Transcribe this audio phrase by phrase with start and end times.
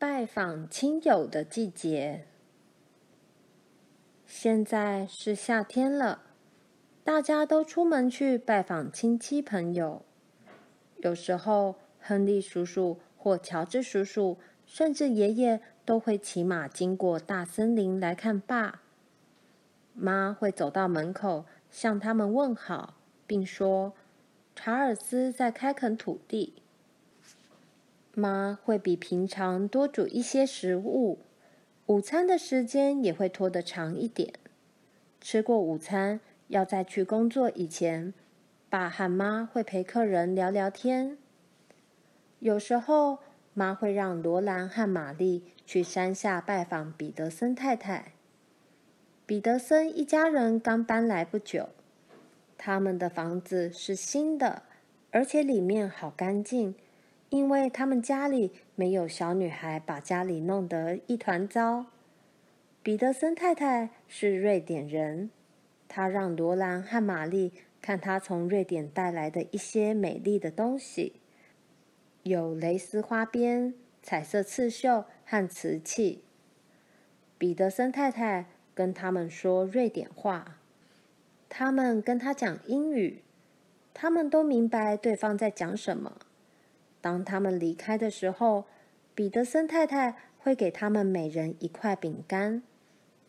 [0.00, 2.24] 拜访亲友的季节。
[4.24, 6.22] 现在是夏天了，
[7.02, 10.04] 大家都出门去拜访亲戚朋友。
[10.98, 18.82] 有时候，亨利叔叔或乔治叔叔，甚至爷爷都会骑马经过大森林来看爸。
[19.94, 22.94] 妈会走到门口向他们问好，
[23.26, 23.94] 并说
[24.54, 26.62] ：“查尔斯在开垦土地。”
[28.18, 31.20] 妈会比平常多煮一些食物，
[31.86, 34.32] 午餐的时间也会拖得长一点。
[35.20, 38.12] 吃过午餐，要在去工作以前，
[38.68, 41.16] 爸和妈会陪客人聊聊天。
[42.40, 43.18] 有时候，
[43.54, 48.12] 妈会让罗兰和玛丽去山下拜访彼得森太太。
[49.26, 51.68] 彼得森一家人刚搬来不久，
[52.56, 54.62] 他们的房子是新的，
[55.10, 56.74] 而且里面好干净。
[57.30, 61.86] 因为他们家里没有小女孩把家里弄得一团糟。
[62.82, 65.30] 彼得森太太是瑞典人，
[65.88, 71.20] 她让罗兰和玛丽看她从瑞典带来的一些美丽的东西，
[72.22, 76.22] 有蕾丝花边、彩色刺绣和瓷器。
[77.36, 80.58] 彼得森太太跟他们说瑞典话，
[81.50, 83.22] 他们跟她讲英语，
[83.92, 86.18] 他们都明白对方在讲什么。
[87.00, 88.66] 当他们离开的时候，
[89.14, 92.62] 彼得森太太会给他们每人一块饼干，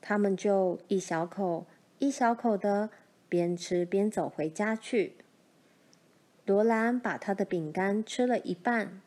[0.01, 1.65] 他们就一小口
[1.99, 2.89] 一小口的
[3.27, 5.15] 边吃边走回家去。
[6.45, 9.01] 罗兰把他的饼干吃了一半，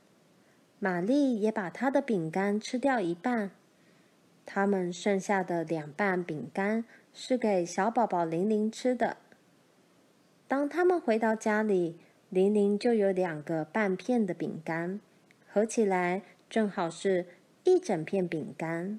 [0.79, 3.51] 玛丽也把她的饼干吃掉一半，
[4.47, 9.17] 他们剩下的两半饼干是给小宝宝玲玲吃的。
[10.47, 11.99] 当他们回到家里，
[12.33, 15.01] 玲玲就有两个半片的饼干，
[15.47, 17.27] 合起来正好是
[17.65, 18.99] 一整片饼干。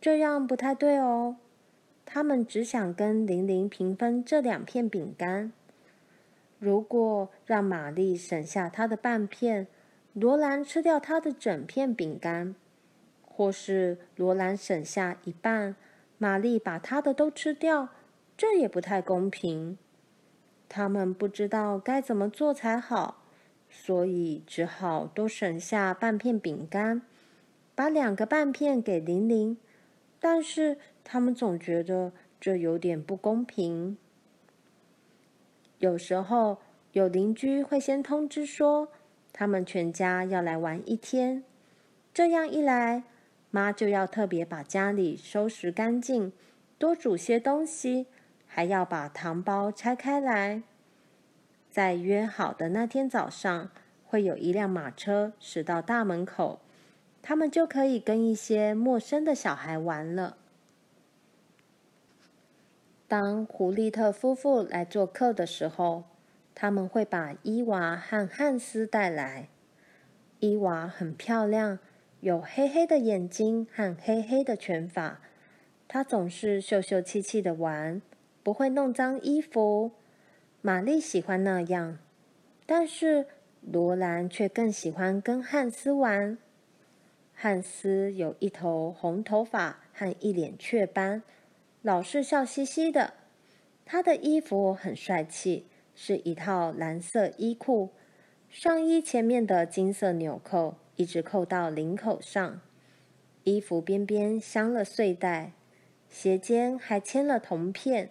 [0.00, 1.38] 这样不太对哦，
[2.06, 5.50] 他们只想跟玲玲平分这两片饼干。
[6.60, 9.66] 如果让玛丽省下她的半片，
[10.12, 12.54] 罗兰吃掉她的整片饼干，
[13.24, 15.74] 或是罗兰省下一半，
[16.18, 17.88] 玛丽把她的都吃掉，
[18.36, 19.76] 这也不太公平。
[20.76, 23.22] 他们不知道该怎么做才好，
[23.70, 27.02] 所以只好都省下半片饼干，
[27.76, 29.56] 把两个半片给玲玲。
[30.18, 33.96] 但是他们总觉得这有点不公平。
[35.78, 36.58] 有时候
[36.90, 38.88] 有邻居会先通知说，
[39.32, 41.44] 他们全家要来玩一天。
[42.12, 43.04] 这样一来，
[43.52, 46.32] 妈就要特别把家里收拾干净，
[46.78, 48.08] 多煮些东西。
[48.54, 50.62] 还要把糖包拆开来，
[51.72, 53.72] 在约好的那天早上，
[54.06, 56.60] 会有一辆马车驶到大门口，
[57.20, 60.36] 他们就可以跟一些陌生的小孩玩了。
[63.08, 66.04] 当胡利特夫妇来做客的时候，
[66.54, 69.48] 他们会把伊娃和汉斯带来。
[70.38, 71.80] 伊娃很漂亮，
[72.20, 75.18] 有黑黑的眼睛和黑黑的拳法，
[75.88, 78.00] 她总是秀秀气气的玩。
[78.44, 79.92] 不会弄脏衣服，
[80.60, 81.98] 玛丽喜欢那样，
[82.66, 83.26] 但是
[83.62, 86.36] 罗兰却更喜欢跟汉斯玩。
[87.32, 91.22] 汉斯有一头红头发和一脸雀斑，
[91.80, 93.14] 老是笑嘻嘻的。
[93.86, 97.90] 他的衣服很帅气，是一套蓝色衣裤，
[98.50, 102.60] 上衣前面的金色纽扣一直扣到领口上，
[103.44, 105.52] 衣服边边镶了碎带，
[106.10, 108.10] 鞋尖还嵌了铜片。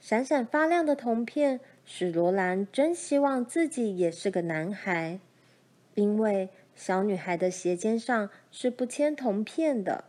[0.00, 5.20] 闪闪发亮的铜片使罗兰真希望自己也是个男孩，
[5.94, 10.04] 因为小女孩的鞋尖上是不嵌铜片的。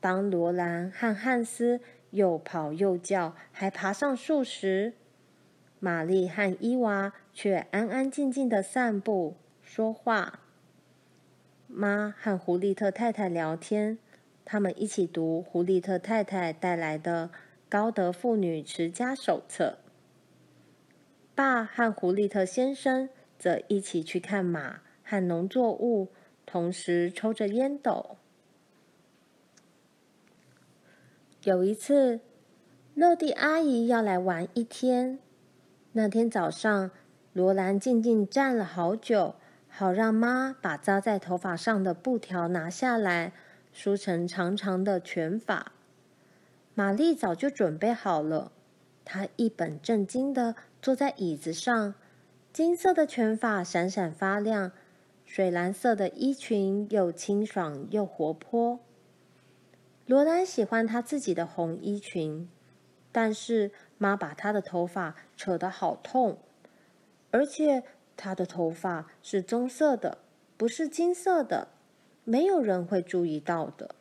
[0.00, 1.80] 当罗兰和汉斯
[2.10, 4.94] 又跑又叫，还爬上树时，
[5.78, 10.40] 玛丽和伊娃却安安静静的散步、说话。
[11.68, 13.98] 妈和胡利特太太聊天，
[14.44, 17.30] 他们一起读胡利特太太带来的。
[17.68, 19.78] 高德妇女持家手册。
[21.34, 23.08] 爸和胡利特先生
[23.38, 26.08] 则一起去看马和农作物，
[26.46, 28.16] 同时抽着烟斗。
[31.42, 32.20] 有一次，
[32.94, 35.18] 乐蒂阿姨要来玩一天。
[35.92, 36.90] 那天早上，
[37.32, 39.34] 罗兰静静站了好久，
[39.68, 43.32] 好让妈把扎在头发上的布条拿下来，
[43.72, 45.72] 梳成长长的卷发。
[46.78, 48.52] 玛丽早就准备好了，
[49.02, 51.94] 她一本正经的坐在椅子上，
[52.52, 54.72] 金色的卷发闪闪发亮，
[55.24, 58.78] 水蓝色的衣裙又清爽又活泼。
[60.04, 62.46] 罗兰喜欢她自己的红衣裙，
[63.10, 66.36] 但是妈把她的头发扯得好痛，
[67.30, 67.84] 而且
[68.18, 70.18] 她的头发是棕色的，
[70.58, 71.68] 不是金色的，
[72.24, 73.94] 没有人会注意到的。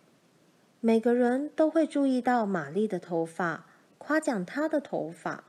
[0.85, 3.65] 每个人都会注意到玛丽的头发，
[3.97, 5.43] 夸奖她的头发。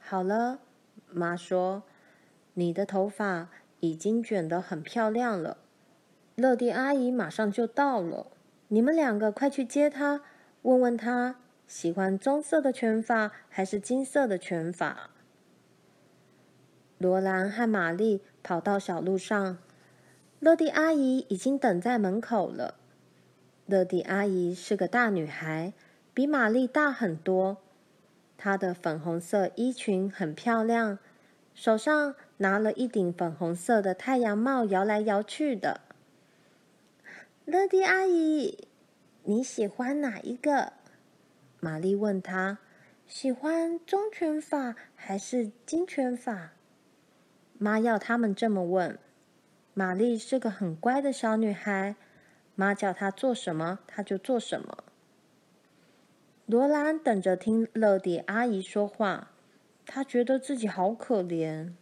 [0.00, 0.60] 好了，
[1.10, 1.82] 妈说，
[2.54, 3.50] 你的头发
[3.80, 5.58] 已经卷得很漂亮了。
[6.36, 8.28] 乐蒂阿姨马上就到了，
[8.68, 10.22] 你们两个快去接她，
[10.62, 11.36] 问问她
[11.66, 15.10] 喜欢棕色的卷发还是金色的卷发。
[16.96, 19.58] 罗兰和玛丽跑到小路上，
[20.40, 22.76] 乐蒂阿姨已经等在门口了。
[23.66, 25.72] 乐蒂阿姨是个大女孩，
[26.12, 27.56] 比玛丽大很多。
[28.36, 30.98] 她的粉红色衣裙很漂亮，
[31.54, 35.80] 手上拿了一顶粉红色的太阳帽，摇来摇去的。
[37.46, 38.68] 乐蒂阿姨，
[39.22, 40.74] 你喜欢哪一个？
[41.60, 42.58] 玛丽问她。
[43.06, 46.52] 喜欢棕卷发还是金卷发？
[47.56, 48.98] 妈要他们这么问。
[49.72, 51.96] 玛丽是个很乖的小女孩。
[52.54, 54.84] 妈叫她做什么，她就做什么。
[56.46, 59.30] 罗兰等着听乐蒂阿姨说话，
[59.86, 61.72] 她觉得自己好可怜。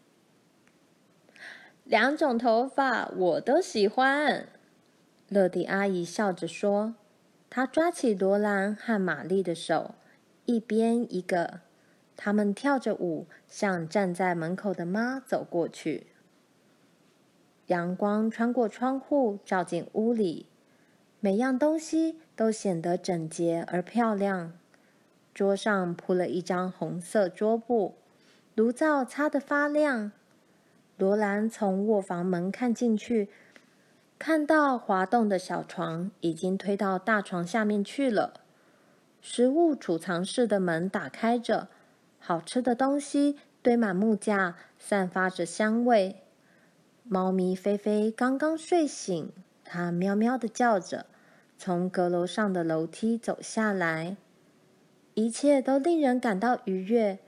[1.85, 4.49] 两种头发我都喜欢，
[5.29, 6.95] 乐蒂阿姨笑着说。
[7.51, 9.97] 她抓起罗兰和玛丽的手，
[10.47, 11.61] 一边一个，
[12.17, 16.07] 他们跳着舞，向站在门口的妈走过去。
[17.67, 20.47] 阳光穿过窗户，照进屋里。
[21.25, 24.55] 每样东西都显得整洁而漂亮。
[25.33, 27.95] 桌上铺了一张红色桌布，
[28.57, 30.11] 炉灶擦得发亮。
[30.97, 33.29] 罗兰从卧房门看进去，
[34.19, 38.41] 看到滑动的小床已经推到大床下面去了。
[39.21, 41.69] 食物储藏室的门打开着，
[42.19, 46.17] 好吃的东西堆满木架，散发着香味。
[47.05, 49.31] 猫咪菲菲刚刚睡醒，
[49.63, 51.07] 它喵喵的叫着。
[51.65, 54.17] 从阁楼上的楼梯走下来，
[55.15, 57.21] 一切都令人感到愉悦。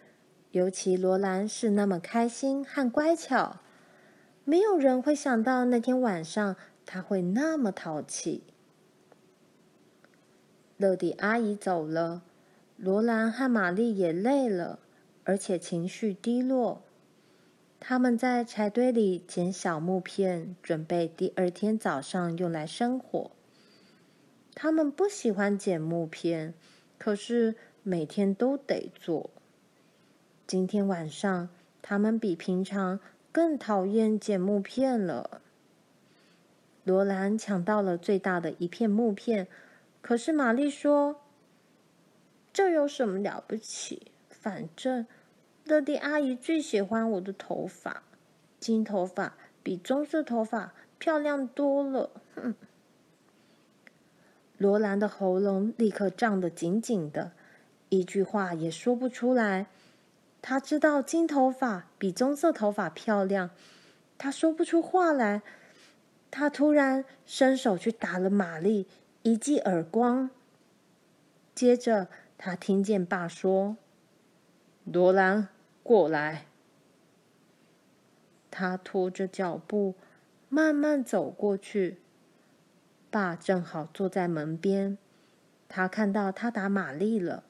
[0.50, 3.60] 尤其罗兰是那么开心和乖巧，
[4.42, 8.42] 没有人会想到那天晚上她会那么淘气。
[10.78, 12.24] 乐迪阿姨走了，
[12.76, 14.80] 罗兰和玛丽也累了，
[15.22, 16.82] 而且情绪低落。
[17.78, 23.30] 他们在柴堆里捡小木片，准备第二天早上用来生火。
[24.54, 26.54] 他们不喜欢捡木片，
[26.96, 29.30] 可是每天都得做。
[30.46, 31.48] 今天晚上，
[31.82, 33.00] 他们比平常
[33.32, 35.40] 更讨厌捡木片了。
[36.84, 39.48] 罗兰抢到了最大的一片木片，
[40.00, 41.20] 可是玛丽说
[42.52, 44.12] ：“这有什么了不起？
[44.30, 45.06] 反正
[45.64, 48.02] 乐蒂阿姨最喜欢我的头发，
[48.60, 52.54] 金头发比棕色头发漂亮多了。”哼。
[54.64, 57.32] 罗兰的喉咙立刻胀得紧紧的，
[57.90, 59.66] 一句话也说不出来。
[60.40, 63.50] 他知道金头发比棕色头发漂亮，
[64.16, 65.42] 他说不出话来。
[66.30, 68.86] 他突然伸手去打了玛丽
[69.22, 70.30] 一记耳光。
[71.54, 73.76] 接着，他听见爸说
[74.90, 75.48] ：“罗兰，
[75.82, 76.46] 过来。”
[78.50, 79.94] 他拖着脚步
[80.48, 81.98] 慢慢走过去。
[83.14, 84.98] 爸正好坐在门边，
[85.68, 87.44] 他看到他打玛丽了。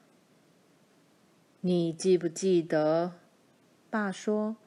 [1.61, 3.13] 你记不记得？
[3.89, 4.57] 爸说：“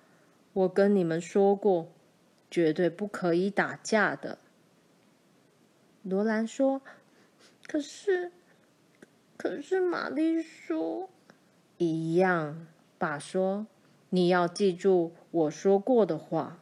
[0.52, 1.92] 我跟你们说过，
[2.50, 4.38] 绝对不可以打架的。”
[6.02, 6.82] 罗兰说
[7.68, 8.32] ：“可是，
[9.36, 11.08] 可是玛丽说
[11.76, 12.66] 一样。”
[12.98, 13.68] 爸说
[14.10, 16.58] ：“你要记住我说过的话。”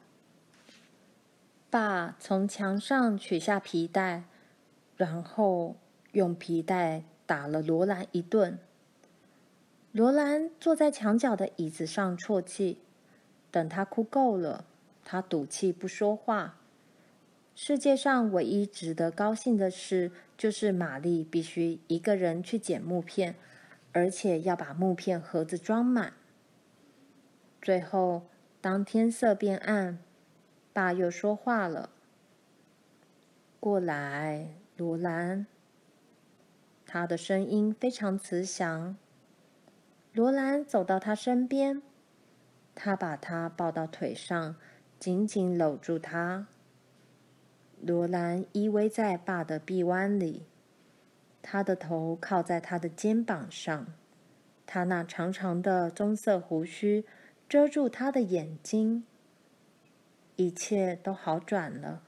[1.78, 4.24] 爸从墙上取下皮带，
[4.96, 5.76] 然后
[6.12, 8.58] 用皮带打了罗兰一顿。
[9.92, 12.78] 罗兰坐在墙角的椅子上啜泣。
[13.50, 14.64] 等他哭够了，
[15.04, 16.56] 他赌气不说话。
[17.54, 23.34] 世界上唯一值得高兴的事，就是玛丽必须一个人去捡木片，
[23.92, 26.14] 而且要把木片盒子装满。
[27.60, 28.22] 最后，
[28.62, 29.98] 当天色变暗，
[30.76, 31.88] 爸又说话了
[33.58, 35.46] ：“过来，罗兰。”
[36.84, 38.94] 他的声音非常慈祥。
[40.12, 41.80] 罗兰走到他身边，
[42.74, 44.56] 他把他抱到腿上，
[44.98, 46.46] 紧紧搂住他。
[47.80, 50.44] 罗兰依偎在爸的臂弯里，
[51.40, 53.86] 他的头靠在他的肩膀上，
[54.66, 57.06] 他那长长的棕色胡须
[57.48, 59.06] 遮住他的眼睛。
[60.36, 62.02] 一切都好转了。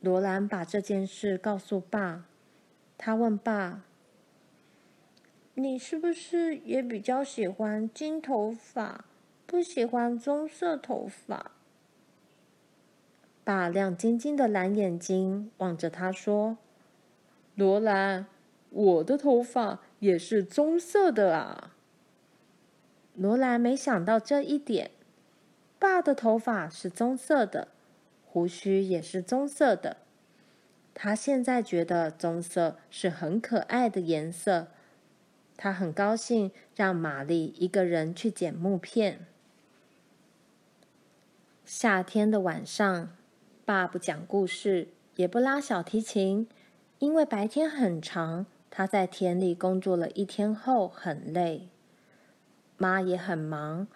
[0.00, 2.26] 罗兰把这件事告诉爸，
[2.96, 3.84] 他问爸
[5.54, 9.06] ：“你是不是也比较喜欢金头发，
[9.46, 11.52] 不喜欢棕色头发？”
[13.42, 16.58] 爸亮晶晶的蓝眼睛望着他说
[17.56, 18.26] ：“罗兰，
[18.70, 21.72] 我的头发也是棕色的啊。”
[23.14, 24.90] 罗兰没想到这一点。
[25.78, 27.68] 爸的头发是棕色的，
[28.24, 29.98] 胡须也是棕色的。
[30.94, 34.68] 他现在觉得棕色是很可爱的颜色。
[35.56, 39.26] 他很高兴让玛丽一个人去捡木片。
[41.64, 43.10] 夏天的晚上。
[43.64, 46.48] 爸不讲故事，也不拉小提琴，
[47.00, 51.68] 因为白天很长，他在田里工作了一天后很累。
[52.76, 53.88] 妈也很忙，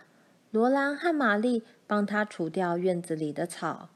[0.50, 3.88] 罗兰和玛丽帮他除掉院子里的草，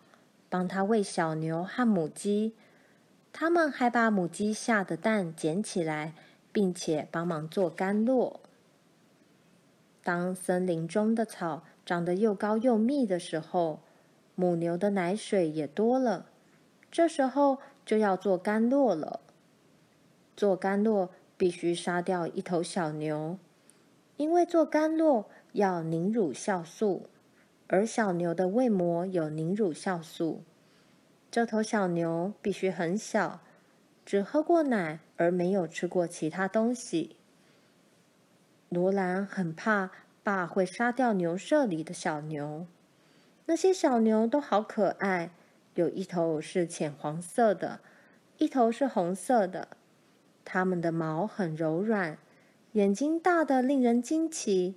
[0.48, 2.54] 帮他喂小牛和母鸡，
[3.32, 6.14] 他们还把母鸡下的蛋捡起来，
[6.52, 8.36] 并且帮忙做干酪。
[10.04, 13.80] 当森林中的草长得又高又密的时候，
[14.36, 16.26] 母牛的奶水也多了，
[16.92, 19.18] 这时候就要做干酪了。
[20.36, 23.38] 做干酪必须杀掉一头小牛，
[24.16, 27.08] 因为做干酪要凝乳酵素，
[27.68, 30.42] 而小牛的胃膜有凝乳酵素。
[31.30, 33.40] 这头小牛必须很小，
[34.04, 37.14] 只喝过奶而没有吃过其他东西。
[38.68, 39.92] 罗兰很怕
[40.24, 42.66] 爸会杀掉牛舍里的小牛。
[43.46, 45.30] 那些小牛都好可爱，
[45.74, 47.78] 有一头是浅黄色的，
[48.38, 49.68] 一头是红色的。
[50.44, 52.18] 它们的毛很柔软，
[52.72, 54.74] 眼睛大得令人惊奇。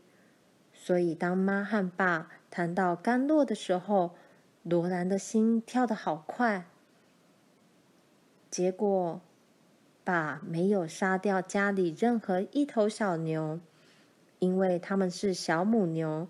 [0.87, 4.15] 所以，当妈和爸谈到甘洛的时候，
[4.63, 6.65] 罗兰的心跳得好快。
[8.49, 9.19] 结果，
[10.05, 13.59] 爸没有杀掉家里任何一头小牛，
[14.39, 16.29] 因为它们是小母牛，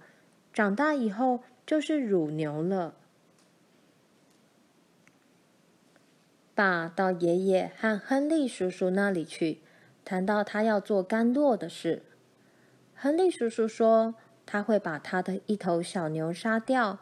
[0.52, 1.42] 长大以后。
[1.64, 2.96] 就是乳牛了。
[6.56, 9.60] 爸到爷爷和亨利叔叔那里去，
[10.04, 12.02] 谈到他要做甘洛的事。
[12.96, 14.16] 亨利叔叔说，
[14.48, 16.98] 他会把他的一头小牛杀掉。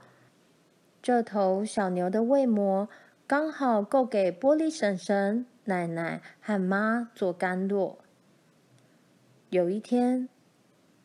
[1.02, 2.90] 这头小牛的胃膜
[3.25, 7.96] 刚好够给玻璃婶婶、奶奶和妈做干酪。
[9.52, 10.28] 有一天，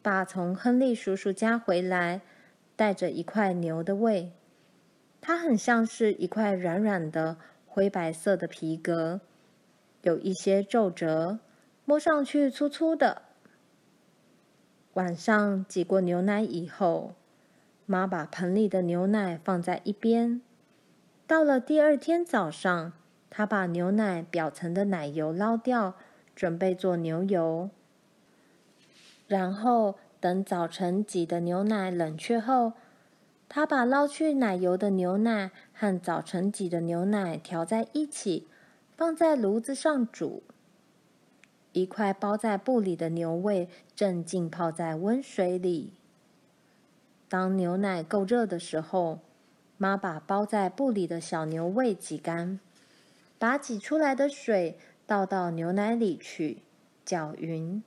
[0.02, 2.22] 爸从亨利叔叔家回来。
[2.76, 4.32] 带着一块牛的胃，
[5.20, 9.20] 它很像是一块软软的灰白色的皮革，
[10.00, 11.40] 有一些皱褶，
[11.84, 13.20] 摸上去粗粗的。
[14.94, 17.14] 晚上挤过牛奶以后，
[17.86, 20.40] 妈把盆里的牛奶放在一边。
[21.26, 22.92] 到了第二天早上，
[23.28, 25.94] 她把牛奶表层的奶油捞掉，
[26.34, 27.70] 准备做牛油，
[29.26, 29.96] 然后。
[30.22, 32.74] 等早晨挤的牛奶冷却后，
[33.48, 38.46] 他把捞去奶油的牛奶和早晨挤的牛奶调在一起，
[38.98, 40.42] 放在炉子上煮。
[41.72, 45.92] 一块包在布里的牛胃正浸泡在温水里。
[47.28, 49.20] 当牛奶够热的时候，
[49.76, 52.58] 妈把包在布里的小牛胃挤干，
[53.38, 56.62] 把挤出来的水倒到牛奶里去，
[57.04, 57.82] 搅匀。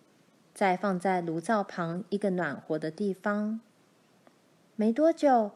[0.53, 3.59] 再放在炉灶旁一个暖和的地方。
[4.75, 5.51] 没多久，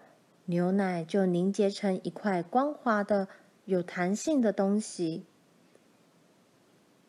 [0.45, 3.27] 牛奶就凝结成一块光滑的、
[3.65, 5.25] 有弹性的东西。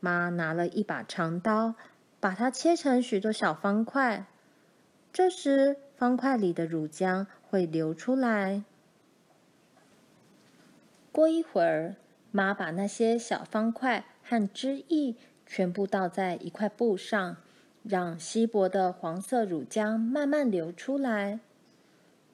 [0.01, 1.75] 妈拿了一把长刀，
[2.21, 4.27] 把它切成许多小方块。
[5.13, 8.63] 这时，方块里的乳浆会流出来。
[11.11, 11.97] 过一会儿，
[12.31, 17.37] 妈把那些小方块和汁液全部倒在一块布上。
[17.85, 21.41] 让稀薄的黄色乳浆慢慢流出来。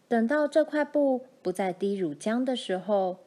[0.08, 3.18] 等到这块布不再滴乳浆的时候，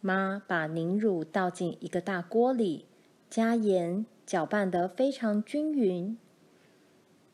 [0.00, 2.86] 妈把凝乳倒进一个大锅里，
[3.30, 6.16] 加盐，搅拌得非常均匀。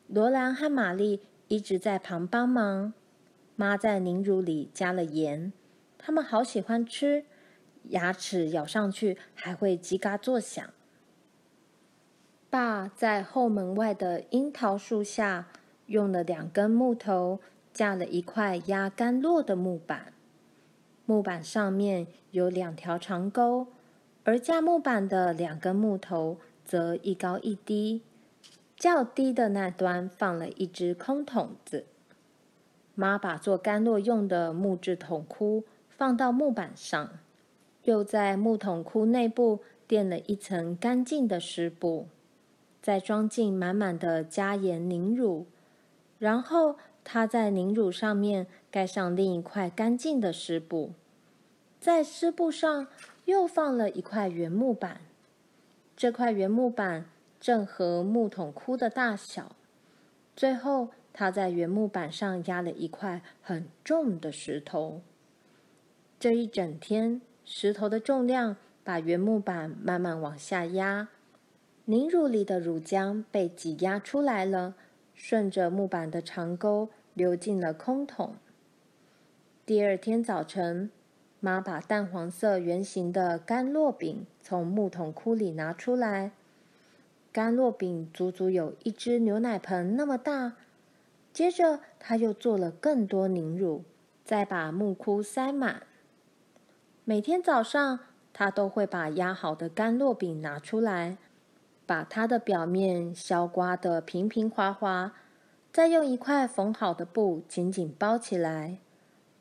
[0.07, 2.93] 罗兰和玛丽一直在旁帮忙。
[3.55, 5.53] 妈在凝乳里加了盐，
[5.97, 7.23] 他们好喜欢吃，
[7.85, 10.69] 牙齿咬上去还会叽嘎作响。
[12.49, 15.47] 爸在后门外的樱桃树下
[15.85, 17.39] 用了两根木头
[17.73, 20.11] 架了一块压干酪的木板。
[21.05, 23.67] 木板上面有两条长钩，
[24.25, 28.01] 而架木板的两根木头则一高一低，
[28.75, 31.85] 较低的那端放了一只空桶子。
[32.95, 37.19] 妈把做甘露用的木质桶箍放到木板上，
[37.83, 42.07] 又在木桶箍内部垫了一层干净的湿布，
[42.81, 45.45] 再装进满满的加盐凝乳，
[46.17, 50.93] 然后她在凝乳上面盖上另一块干净的湿布，
[51.79, 52.87] 在湿布上
[53.25, 55.01] 又放了一块原木板，
[55.97, 57.05] 这块原木板
[57.39, 59.55] 正合木桶箍的大小。
[60.35, 65.01] 最后，他在原木板上压了一块很重的石头。
[66.19, 71.09] 这一整天，石头的重量把原木板慢慢往下压，
[71.85, 74.75] 凝乳里的乳浆被挤压出来了，
[75.13, 78.35] 顺着木板的长沟流进了空桶。
[79.65, 80.91] 第二天早晨，
[81.45, 86.31] 妈把淡黄色圆形的干酪饼从木桶窟里拿出来。
[87.31, 90.53] 干酪饼足足有一只牛奶盆那么大。
[91.31, 93.83] 接着，她又做了更多凝乳，
[94.23, 95.83] 再把木窟塞满。
[97.03, 97.99] 每天早上，
[98.33, 101.19] 他都会把压好的干酪饼拿出来，
[101.85, 105.13] 把它的表面削刮得平平滑滑，
[105.71, 108.79] 再用一块缝好的布紧紧包起来。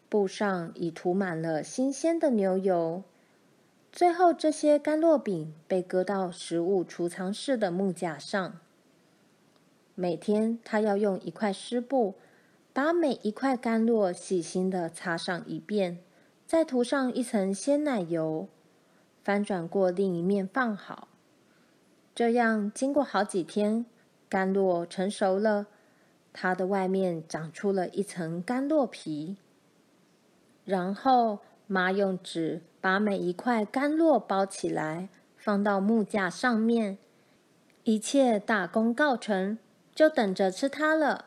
[0.08, 3.02] 布上已涂满了新鲜的牛油。
[3.92, 8.58] 最后，这些干酪饼被搁到食物储藏室的木架上。
[9.94, 12.14] 每天，他要用一块湿布，
[12.73, 15.99] 把每一块干酪细心地擦上一遍，
[16.44, 18.49] 再涂上一层鲜奶油，
[19.23, 21.06] 翻转过另一面放好。
[22.12, 23.87] 这样，经过好几天，
[24.28, 25.68] 干酪成熟了，
[26.32, 29.36] 它的外面长出了一层干酪皮。
[30.64, 36.98] 然后，妈用纸把每一块干酪包起来，放到木架上面。
[37.82, 39.58] 一切大功告成，
[39.94, 41.26] 就等着吃它了。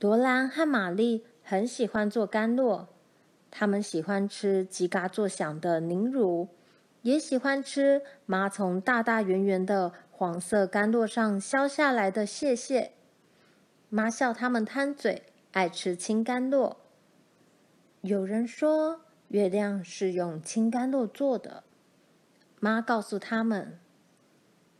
[0.00, 2.86] 罗兰和玛丽很喜欢做干酪，
[3.50, 6.48] 他们喜欢吃叽嘎作响的凝乳，
[7.02, 12.92] 也喜欢吃妈从大大圆圆的黄色干酪上削下来的屑屑。
[13.88, 16.76] 妈笑他们贪嘴，爱吃青甘露。
[18.02, 21.64] 有人说月亮是用青甘露做的。
[22.60, 23.80] 妈告诉他们，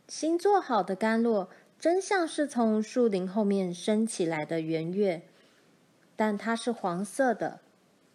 [0.07, 5.23] 新做好的甘露真像是从树林后面升起来的圆月，
[6.15, 7.59] 但它是黄色的，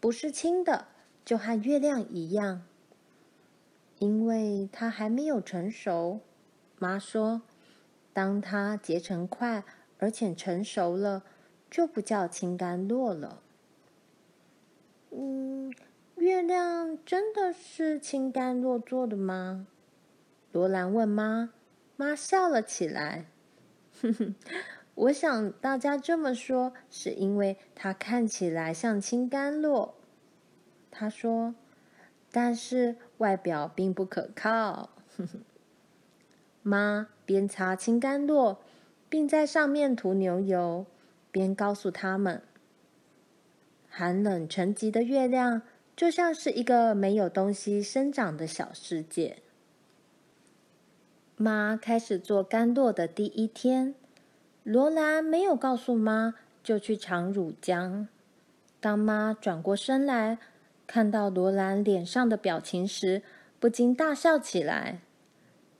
[0.01, 0.87] 不是青的，
[1.23, 2.63] 就和月亮一样。
[3.99, 6.21] 因为它还没有成熟，
[6.79, 7.43] 妈说，
[8.15, 9.65] 当它结成块
[9.99, 11.25] 而且成熟了，
[11.71, 13.43] 就不叫青甘露了。
[15.17, 15.73] 嗯，
[16.17, 19.69] 月亮真的是青干酪做的吗？
[20.51, 21.51] 罗兰问妈。
[21.97, 23.27] 妈笑了起来。
[24.03, 24.35] 哼哼，
[24.97, 29.93] 我想大家这么说，是因为它看起来像青干酪。
[30.91, 31.55] 她说，
[32.33, 34.91] 但是外表并不可靠。
[35.17, 35.41] 哼哼，
[36.63, 38.57] 妈边擦青干酪，
[39.09, 40.85] 并在上面涂牛油，
[41.31, 42.43] 边告诉他们。
[43.97, 45.63] 寒冷沉寂的月亮，
[45.95, 49.37] 就像是一个没有东西生长的小世界。
[51.37, 53.95] 妈开始做甘露的第一天，
[54.65, 58.09] 罗兰没有告诉妈，就去尝乳浆。
[58.81, 60.39] 当妈转过身来，
[60.89, 63.23] 看到罗兰脸上的表情时，
[63.61, 65.03] 不禁大笑起来。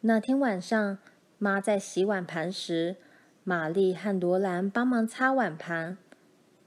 [0.03, 0.99] 那天晚上，
[1.39, 2.95] 妈在洗碗盘时，
[3.43, 5.99] 玛丽和罗兰帮忙擦碗盘。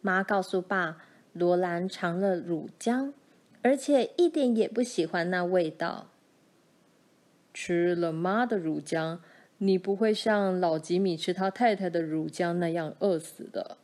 [0.01, 0.97] 妈告诉爸。
[1.37, 3.13] 罗兰尝了乳浆，
[3.61, 6.07] 而且一点也不喜欢那味道。
[7.53, 9.19] 吃了妈的乳浆，
[9.57, 13.77] 你不会像老吉米吃他太太的乳浆那样饿死的。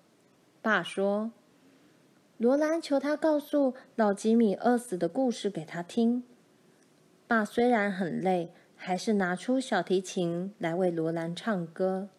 [0.62, 1.32] 爸说。
[2.38, 6.24] 罗兰求他告诉老吉米饿死的故事给他听。
[7.26, 12.10] 爸虽然很累，还是拿出小提琴来为罗兰唱歌。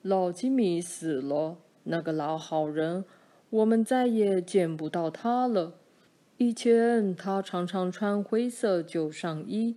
[0.00, 3.04] 老吉米死了，那个老好人。
[3.52, 5.74] 我们再也见不到他了。
[6.38, 9.76] 以前他常常穿灰色旧上衣，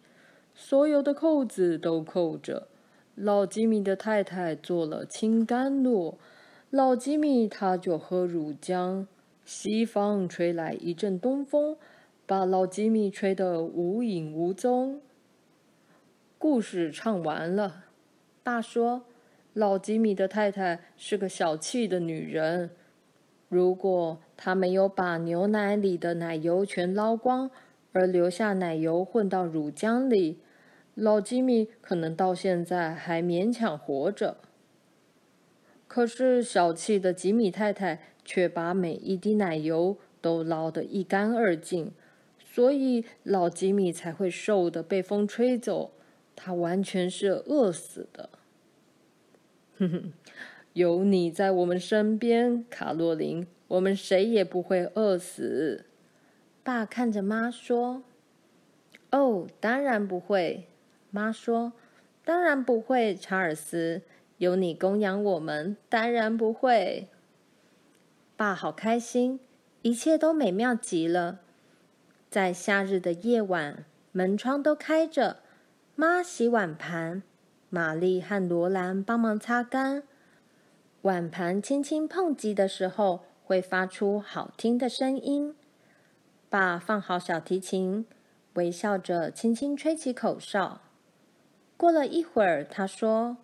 [0.53, 2.69] 所有的扣子都扣着。
[3.15, 6.17] 老吉米的太太做了青甘露，
[6.69, 9.07] 老吉米他就喝乳浆。
[9.43, 11.75] 西方吹来一阵东风，
[12.25, 15.01] 把老吉米吹得无影无踪。
[16.38, 17.83] 故事唱完了，
[18.41, 19.03] 爸说，
[19.51, 22.69] 老吉米的太太是个小气的女人。
[23.47, 27.49] 如果他没有把牛奶里的奶油全捞光，
[27.93, 30.39] 而留下奶油混到乳浆里，
[30.95, 34.38] 老吉米可能到现在还勉强活着。
[35.88, 41.91] 可是小气的吉米太太却把每一滴奶油都捞得一干二净，
[42.43, 45.91] 所以老吉米才会瘦得被风吹走。
[46.36, 48.29] 他完全是饿死的。
[49.77, 50.13] 哼哼，
[50.75, 55.85] 有你在我们身边，卡洛琳，我们谁也不会饿死。
[56.63, 58.03] 爸看着妈说
[59.11, 60.67] ：“哦，当然不会。”
[61.11, 61.71] 妈说
[62.25, 64.01] ：“当然不会，查尔斯，
[64.38, 67.07] 有你供养我们，当然不会。”
[68.35, 69.39] 爸好开心，
[69.81, 71.39] 一切都美妙极了。
[72.29, 75.38] 在夏日的夜晚，门窗都开着。
[75.95, 77.23] 妈洗碗盘，
[77.69, 80.03] 玛丽和罗兰帮忙擦干。
[81.05, 85.53] 碗盘轻轻碰击的时候，会发出好听的声音。
[86.49, 88.07] 爸放好小提琴，
[88.55, 90.81] 微笑着轻轻吹起口哨。
[91.77, 93.37] 过了一会儿，他说：“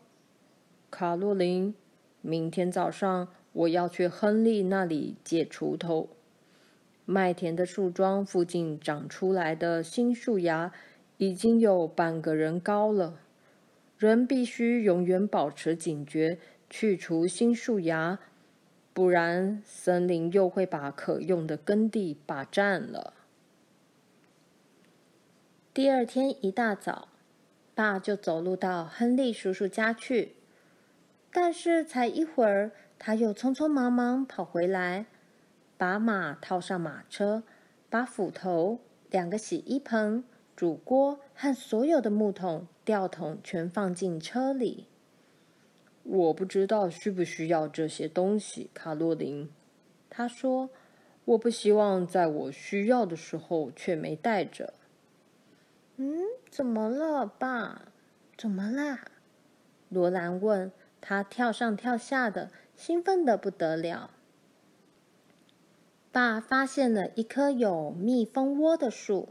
[0.89, 1.76] 卡洛琳，
[2.21, 6.10] 明天早上我要去亨利那里借锄头。
[7.06, 10.71] 麦田的树桩附近长出来的新树芽。”
[11.17, 13.19] 已经有半个人高了，
[14.00, 16.39] 人必须永远保持警觉，
[16.72, 18.18] 去除新树芽，
[18.94, 23.14] 不然森林又会把可用的耕地霸占了。
[25.74, 27.10] 第二天一大早，
[27.76, 30.38] 爸就走路到亨利叔叔家去，
[31.34, 35.08] 但是才一会儿，他又匆匆忙忙跑回来，
[35.76, 37.44] 把马套上马车，
[37.90, 38.80] 把斧头、
[39.10, 40.24] 两个洗衣盆。
[40.56, 44.86] 煮锅和所有的木桶、吊桶全放进车里。
[46.04, 49.50] 我不知道需不需要这些东西，卡洛琳。
[50.10, 50.70] 他说
[51.26, 54.74] ：“我不希望在我需要的时候却没带着。”
[55.98, 56.18] 嗯，
[56.50, 57.94] 怎么了，爸？
[58.38, 59.00] 怎么啦？
[59.90, 60.72] 罗兰问。
[61.04, 64.12] 他跳上跳下的，兴奋的不得了。
[66.12, 69.30] 爸发现了一棵有蜜蜂窝的树。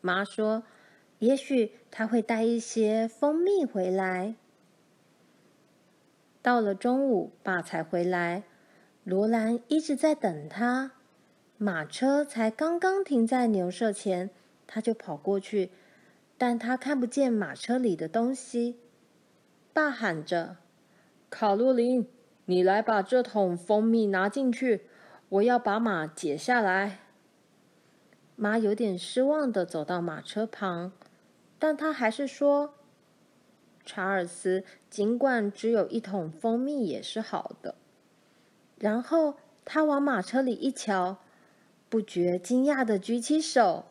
[0.00, 0.64] 妈说
[1.20, 4.34] ：“也许他会带一些蜂蜜回来。”
[6.42, 8.42] 到了中午，爸才回来。
[9.04, 10.92] 罗兰一直在等他。
[11.56, 14.30] 马车才刚刚停在牛舍前，
[14.66, 15.70] 他就跑过去，
[16.36, 18.80] 但他看不见马车里的东西。
[19.72, 20.56] 爸喊着
[21.30, 22.08] ：“卡洛琳，
[22.46, 24.86] 你来把这桶蜂蜜拿进去，
[25.28, 26.98] 我要把马解下来。”
[28.34, 30.90] 妈有点失望的走到马车旁，
[31.60, 32.74] 但她还是说
[33.84, 37.74] ：“查尔斯，尽管只有一桶蜂蜜也是好的。”
[38.78, 41.18] 然后他往马车里一瞧，
[41.88, 43.84] 不觉惊讶的举起手，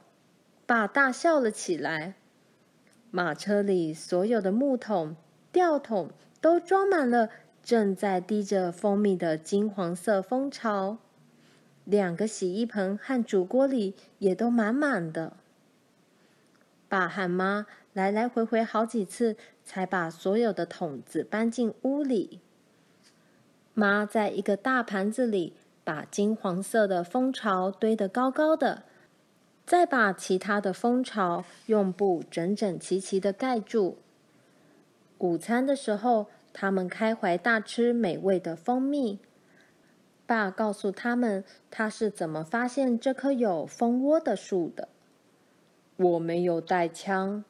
[0.65, 2.15] 爸大笑了起来。
[3.09, 5.15] 马车里所有的木桶、
[5.51, 7.29] 吊桶都装满了
[7.63, 10.97] 正在滴着蜂蜜的金黄色蜂巢。
[11.83, 15.33] 两个洗衣盆和煮锅里也都满满的。
[16.87, 22.39] 爸和妈来来回回好几次，才把所有的桶子搬进屋里。
[23.73, 28.83] 妈在一个大盘子里把金黄色的蜂巢堆得高高的，
[29.65, 33.97] 再把其他的蜂巢用布整整齐齐地盖住。
[35.17, 39.19] 午餐的时候，他们开怀大吃美味的蜂蜜。
[40.25, 44.87] 爸告诉他们，他是怎么发现这棵有蜂窝的树的。
[45.97, 47.43] 我没有带枪，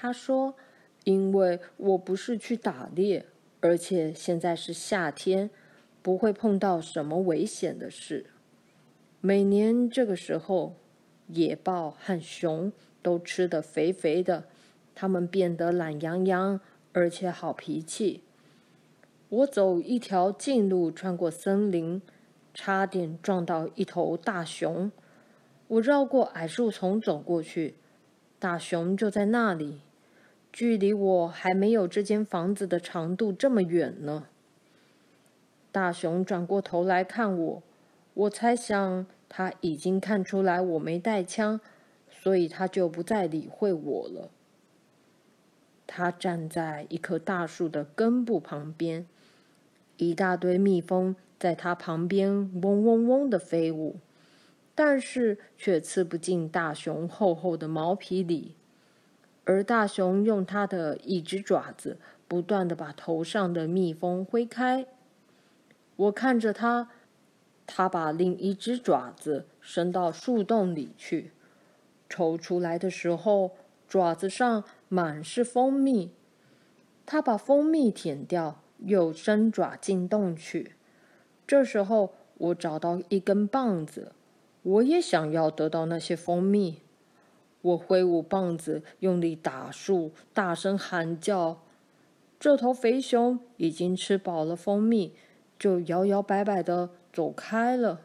[0.00, 0.54] 他说，
[1.02, 3.26] 因为我不是去打猎，
[3.58, 5.50] 而且现在是夏天，
[6.00, 8.26] 不会碰到什么危险的事。
[9.20, 10.76] 每年这个时候，
[11.26, 14.44] 野豹和熊都吃得肥肥的，
[14.94, 16.60] 它们变得懒洋洋，
[16.92, 18.22] 而且好脾气。
[19.28, 22.00] 我走一条近路，穿过森林。
[22.54, 24.90] 差点撞到一头大熊，
[25.68, 27.76] 我绕过矮树丛走过去，
[28.40, 29.80] 大熊就在那里，
[30.52, 34.26] 距离我还没有这间房子的长度这么远呢。
[35.70, 37.62] 大熊转过头来看我，
[38.14, 41.60] 我猜想他已经看出来我没带枪，
[42.10, 44.30] 所以他就不再理会我了。
[45.86, 49.06] 他站在一棵大树的根部旁边，
[49.96, 51.16] 一大堆蜜蜂。
[51.38, 53.94] 在他旁边嗡嗡嗡的飞舞，
[54.74, 58.56] 但是却刺不进大熊厚厚的毛皮里。
[59.48, 61.96] 而大熊用它的一只爪子
[62.28, 64.84] 不断的把头上的蜜蜂挥开。
[65.96, 66.90] 我看着它，
[67.66, 71.32] 他把另一只爪子伸到树洞里去，
[72.10, 73.52] 抽出来的时候，
[73.88, 76.10] 爪子上满是蜂蜜。
[77.06, 80.74] 他把蜂蜜舔掉，又伸爪进洞去。
[81.46, 84.12] 这时候，我找到一根棒子，
[84.62, 86.82] 我也想要得到那些蜂蜜。
[87.62, 91.58] 我挥舞棒子，用力打树，大声喊叫。
[92.40, 95.14] 这头肥熊已经吃饱了蜂蜜，
[95.58, 98.00] 就摇摇摆摆地走开了。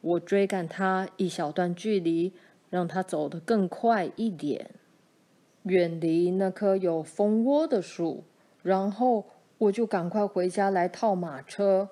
[0.00, 2.32] 我追赶它一小段距离，
[2.70, 4.70] 让它走得更快一点，
[5.64, 8.24] 远离那棵有蜂窝的树。
[8.62, 9.26] 然后
[9.58, 11.90] 我就赶快回家来套马车。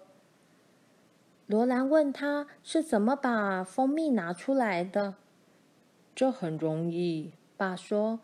[1.47, 5.15] 罗兰问他是怎么把蜂蜜拿出来的。
[6.15, 8.21] 这很容易，爸说：“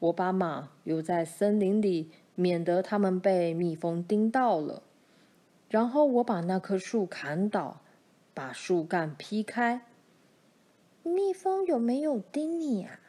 [0.00, 4.84] 我把马留在森林里。”免得它们被蜜蜂叮到了。
[5.68, 7.80] 然后我把那棵树砍倒，
[8.32, 9.82] 把树干劈开。
[11.02, 13.00] 蜜蜂有没有叮你啊？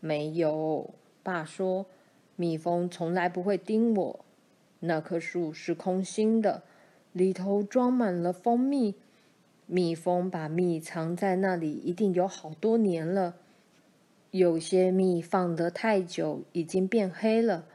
[0.00, 0.90] 没有，
[1.22, 1.86] 爸说，
[2.36, 4.24] 蜜蜂从来不会叮我。
[4.80, 6.64] 那棵树是空心的，
[7.12, 8.94] 里头装满了蜂蜜。
[9.74, 13.34] 蜜蜂把蜜藏在那里，一定有好多年了。
[14.30, 17.66] 有些蜜放得太久，已经变黑了。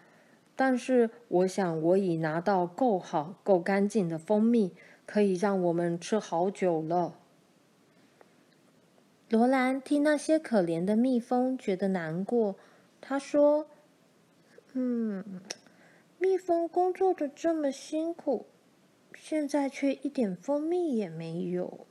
[0.55, 4.71] 但是，我想我已拿到够好、够干净的蜂蜜，
[5.05, 7.15] 可以让我们吃好久了。
[9.27, 12.55] 罗兰替那些可怜的蜜蜂觉得难过。
[13.01, 13.67] 他说
[14.71, 15.41] ：“嗯，
[16.17, 18.45] 蜜蜂工作的这么辛苦，
[19.21, 21.85] 现在却一点蜂蜜也没有。”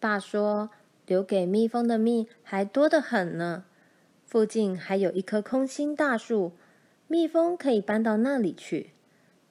[0.00, 0.70] 爸说
[1.06, 3.64] ：“留给蜜蜂的蜜还多得很呢。”
[4.26, 6.52] 附近还有一棵空心大树，
[7.06, 8.90] 蜜蜂可以搬到那里去。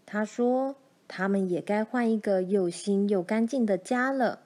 [0.06, 0.76] 他说
[1.08, 4.42] ：“他们也该换一个又新又干净的家了。”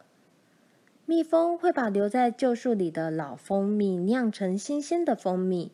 [1.10, 5.72] 蜜蜂会把留在旧树里的老蜂蜜酿成新鲜的蜂蜜，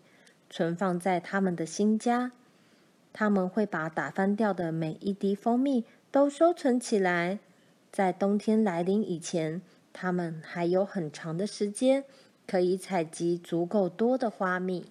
[0.49, 2.31] 存放在他们的新家。
[3.13, 7.39] 他们会把打翻掉的每一滴蜂蜜都收存起来，
[7.91, 9.61] 在冬天来临以前，
[9.93, 12.03] 他们还有很长的时间。
[12.45, 14.87] 可以采集足够多的花蜜。